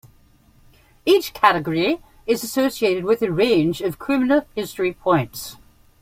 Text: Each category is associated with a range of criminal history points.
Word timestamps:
Each 1.05 1.31
category 1.31 2.01
is 2.25 2.43
associated 2.43 3.05
with 3.05 3.21
a 3.21 3.31
range 3.31 3.81
of 3.81 3.99
criminal 3.99 4.47
history 4.55 4.93
points. 4.93 5.57